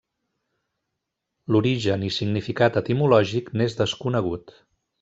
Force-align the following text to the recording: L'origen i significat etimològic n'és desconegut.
L'origen 1.55 2.07
i 2.07 2.11
significat 2.17 2.81
etimològic 2.83 3.53
n'és 3.61 3.79
desconegut. 3.83 4.57